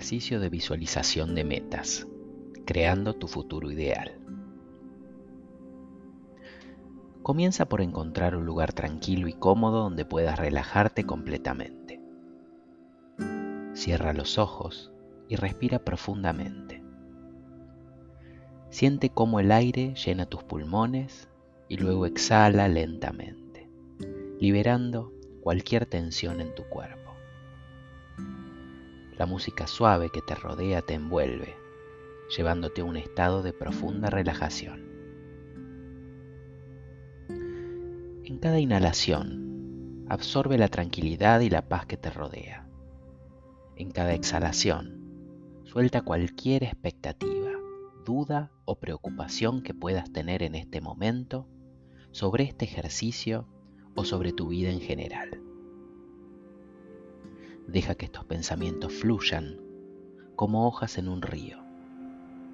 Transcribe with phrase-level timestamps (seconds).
[0.00, 2.08] Ejercicio de visualización de metas,
[2.64, 4.18] creando tu futuro ideal.
[7.22, 12.00] Comienza por encontrar un lugar tranquilo y cómodo donde puedas relajarte completamente.
[13.74, 14.90] Cierra los ojos
[15.28, 16.82] y respira profundamente.
[18.70, 21.28] Siente cómo el aire llena tus pulmones
[21.68, 23.68] y luego exhala lentamente,
[24.40, 27.09] liberando cualquier tensión en tu cuerpo.
[29.20, 31.54] La música suave que te rodea te envuelve,
[32.34, 34.88] llevándote a un estado de profunda relajación.
[38.24, 42.66] En cada inhalación, absorbe la tranquilidad y la paz que te rodea.
[43.76, 47.50] En cada exhalación, suelta cualquier expectativa,
[48.06, 51.46] duda o preocupación que puedas tener en este momento
[52.10, 53.46] sobre este ejercicio
[53.94, 55.49] o sobre tu vida en general.
[57.72, 59.60] Deja que estos pensamientos fluyan
[60.34, 61.58] como hojas en un río,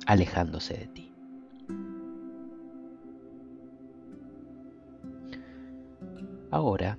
[0.04, 1.14] alejándose de ti.
[6.50, 6.98] Ahora,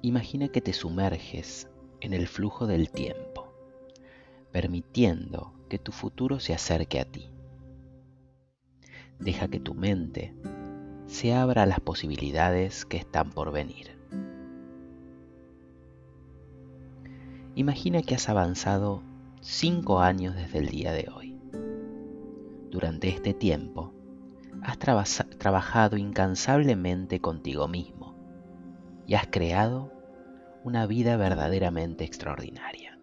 [0.00, 1.68] imagina que te sumerges
[2.00, 3.52] en el flujo del tiempo,
[4.50, 7.28] permitiendo que tu futuro se acerque a ti.
[9.18, 10.34] Deja que tu mente
[11.06, 14.01] se abra a las posibilidades que están por venir.
[17.54, 19.02] Imagina que has avanzado
[19.42, 21.38] cinco años desde el día de hoy.
[22.70, 23.92] Durante este tiempo,
[24.62, 28.16] has trabajado incansablemente contigo mismo
[29.06, 29.92] y has creado
[30.64, 32.98] una vida verdaderamente extraordinaria.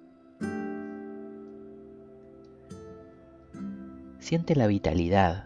[4.17, 5.45] Siente la vitalidad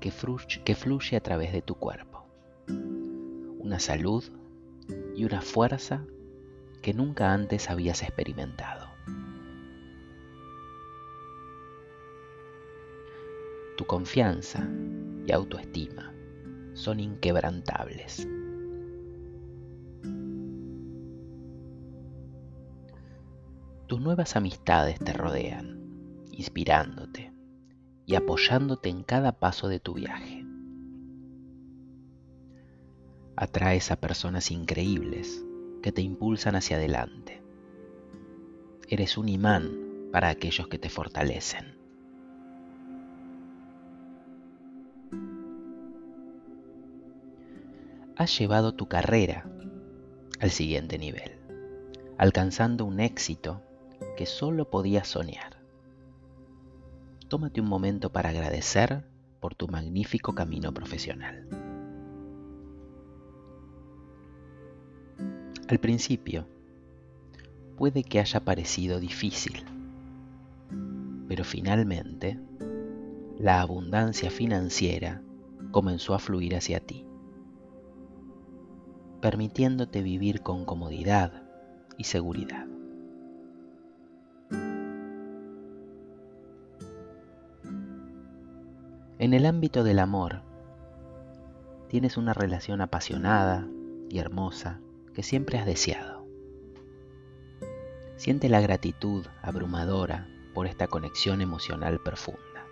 [0.00, 0.10] que
[0.74, 2.24] fluye a través de tu cuerpo,
[3.58, 4.24] una salud
[5.14, 6.06] y una fuerza
[6.86, 8.86] que nunca antes habías experimentado.
[13.76, 14.70] Tu confianza
[15.26, 16.14] y autoestima
[16.74, 18.28] son inquebrantables.
[23.88, 25.80] Tus nuevas amistades te rodean,
[26.30, 27.32] inspirándote
[28.06, 30.46] y apoyándote en cada paso de tu viaje.
[33.34, 35.42] Atraes a personas increíbles
[35.86, 37.40] que te impulsan hacia adelante.
[38.88, 41.78] Eres un imán para aquellos que te fortalecen.
[48.16, 49.48] Has llevado tu carrera
[50.40, 51.38] al siguiente nivel,
[52.18, 53.62] alcanzando un éxito
[54.16, 55.62] que solo podías soñar.
[57.28, 59.04] Tómate un momento para agradecer
[59.38, 61.46] por tu magnífico camino profesional.
[65.68, 66.46] Al principio,
[67.76, 69.64] puede que haya parecido difícil,
[71.26, 72.38] pero finalmente
[73.36, 75.22] la abundancia financiera
[75.72, 77.04] comenzó a fluir hacia ti,
[79.20, 81.42] permitiéndote vivir con comodidad
[81.98, 82.68] y seguridad.
[89.18, 90.42] En el ámbito del amor,
[91.88, 93.66] tienes una relación apasionada
[94.08, 94.80] y hermosa
[95.16, 96.26] que siempre has deseado.
[98.16, 102.66] Siente la gratitud abrumadora por esta conexión emocional profunda.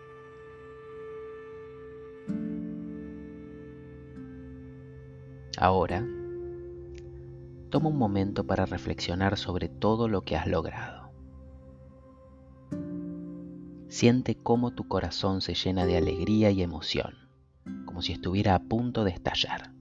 [5.56, 6.06] Ahora,
[7.70, 11.12] toma un momento para reflexionar sobre todo lo que has logrado.
[13.88, 17.14] Siente cómo tu corazón se llena de alegría y emoción,
[17.86, 19.73] como si estuviera a punto de estallar.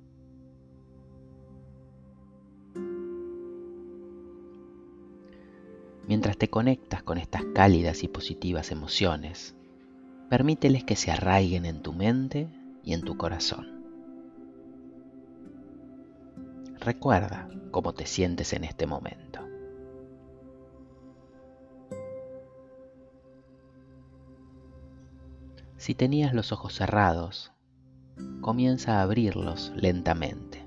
[6.07, 9.55] Mientras te conectas con estas cálidas y positivas emociones,
[10.29, 12.49] permíteles que se arraiguen en tu mente
[12.83, 13.83] y en tu corazón.
[16.79, 19.39] Recuerda cómo te sientes en este momento.
[25.77, 27.53] Si tenías los ojos cerrados,
[28.41, 30.65] comienza a abrirlos lentamente,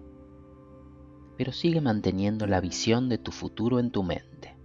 [1.37, 4.56] pero sigue manteniendo la visión de tu futuro en tu mente.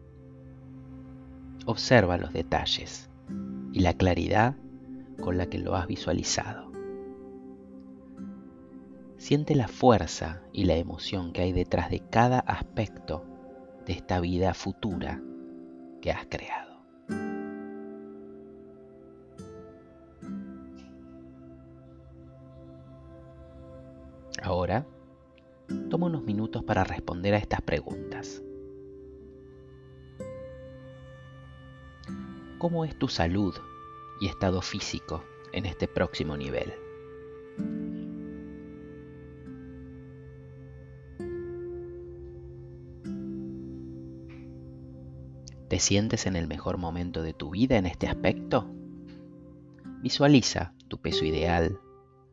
[1.65, 3.09] Observa los detalles
[3.71, 4.55] y la claridad
[5.21, 6.71] con la que lo has visualizado.
[9.17, 13.23] Siente la fuerza y la emoción que hay detrás de cada aspecto
[13.85, 15.21] de esta vida futura
[16.01, 16.81] que has creado.
[24.41, 24.87] Ahora,
[25.91, 28.41] toma unos minutos para responder a estas preguntas.
[32.61, 33.55] ¿Cómo es tu salud
[34.19, 36.71] y estado físico en este próximo nivel?
[45.69, 48.69] ¿Te sientes en el mejor momento de tu vida en este aspecto?
[50.03, 51.79] Visualiza tu peso ideal,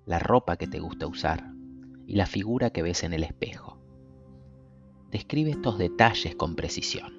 [0.04, 1.54] la ropa que te gusta usar
[2.06, 3.78] y la figura que ves en el espejo.
[5.10, 7.17] Describe estos detalles con precisión.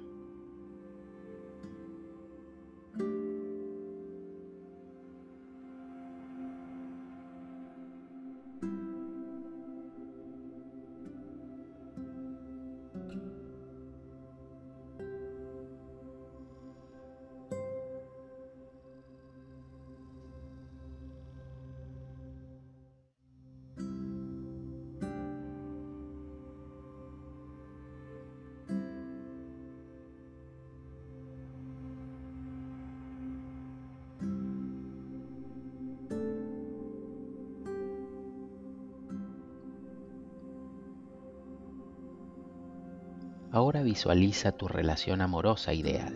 [43.52, 46.14] Ahora visualiza tu relación amorosa ideal.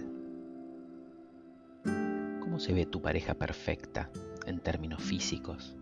[2.40, 4.08] ¿Cómo se ve tu pareja perfecta
[4.46, 5.74] en términos físicos,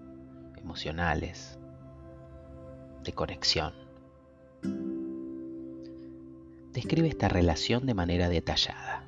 [0.57, 1.59] emocionales,
[3.05, 3.75] de conexión?
[6.73, 9.05] Describe esta relación de manera detallada.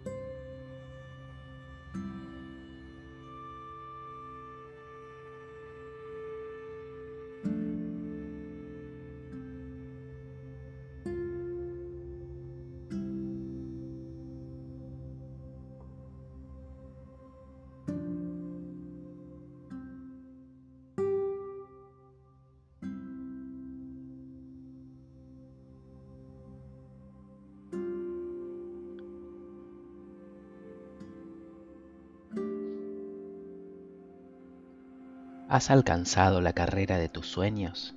[35.54, 37.94] ¿Has alcanzado la carrera de tus sueños?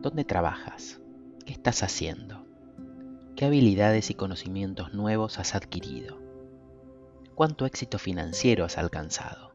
[0.00, 1.00] ¿Dónde trabajas?
[1.46, 2.44] ¿Qué estás haciendo?
[3.36, 6.20] ¿Qué habilidades y conocimientos nuevos has adquirido?
[7.36, 9.52] ¿Cuánto éxito financiero has alcanzado?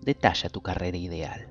[0.00, 1.46] Detalla tu carrera ideal.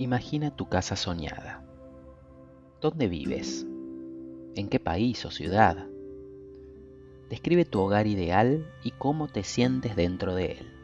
[0.00, 1.62] Imagina tu casa soñada.
[2.80, 3.66] ¿Dónde vives?
[4.54, 5.88] ¿En qué país o ciudad?
[7.28, 10.79] Describe tu hogar ideal y cómo te sientes dentro de él.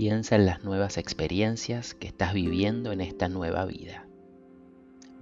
[0.00, 4.06] Piensa en las nuevas experiencias que estás viviendo en esta nueva vida.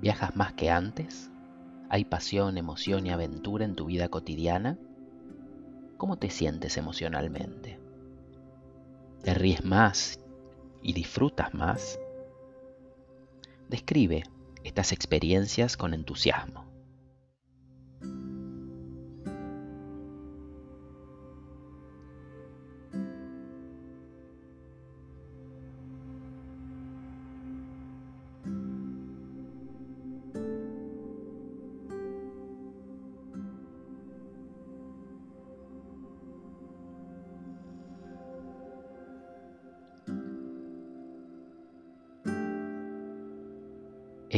[0.00, 1.32] ¿Viajas más que antes?
[1.88, 4.78] ¿Hay pasión, emoción y aventura en tu vida cotidiana?
[5.96, 7.80] ¿Cómo te sientes emocionalmente?
[9.24, 10.20] ¿Te ríes más
[10.80, 11.98] y disfrutas más?
[13.68, 14.22] Describe
[14.62, 16.67] estas experiencias con entusiasmo.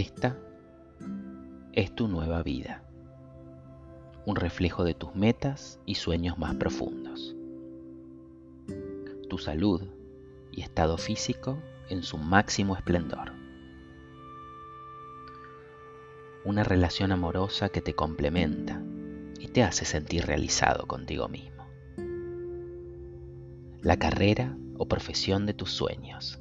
[0.01, 0.35] Esta
[1.75, 2.83] es tu nueva vida,
[4.25, 7.37] un reflejo de tus metas y sueños más profundos.
[9.29, 9.83] Tu salud
[10.53, 11.59] y estado físico
[11.91, 13.33] en su máximo esplendor.
[16.47, 18.83] Una relación amorosa que te complementa
[19.39, 21.67] y te hace sentir realizado contigo mismo.
[23.83, 26.41] La carrera o profesión de tus sueños,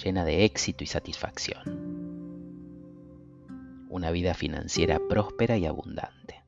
[0.00, 1.95] llena de éxito y satisfacción
[3.88, 6.42] una vida financiera próspera y abundante.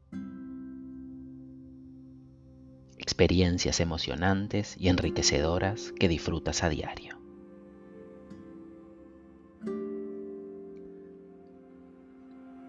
[2.99, 7.19] Experiencias emocionantes y enriquecedoras que disfrutas a diario.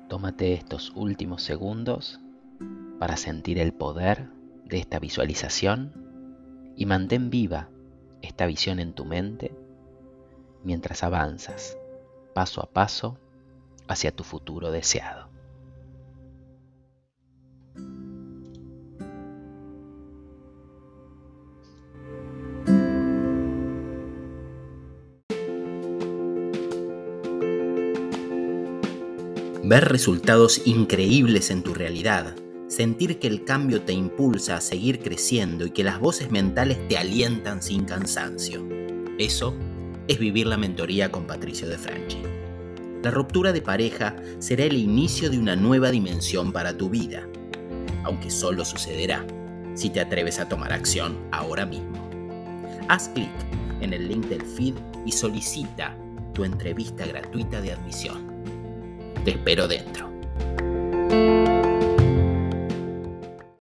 [0.07, 2.19] Tómate estos últimos segundos
[2.99, 4.29] para sentir el poder
[4.65, 5.93] de esta visualización
[6.75, 7.69] y mantén viva
[8.21, 9.55] esta visión en tu mente
[10.63, 11.77] mientras avanzas
[12.33, 13.17] paso a paso
[13.89, 15.27] hacia tu futuro deseado.
[29.63, 32.35] Ver resultados increíbles en tu realidad,
[32.67, 36.97] sentir que el cambio te impulsa a seguir creciendo y que las voces mentales te
[36.97, 38.67] alientan sin cansancio.
[39.19, 39.53] Eso
[40.07, 42.38] es vivir la mentoría con Patricio de Franchi.
[43.01, 47.25] La ruptura de pareja será el inicio de una nueva dimensión para tu vida,
[48.03, 49.25] aunque solo sucederá
[49.73, 52.09] si te atreves a tomar acción ahora mismo.
[52.89, 53.29] Haz clic
[53.79, 54.73] en el link del feed
[55.05, 55.95] y solicita
[56.33, 58.27] tu entrevista gratuita de admisión.
[59.23, 60.09] Te espero dentro.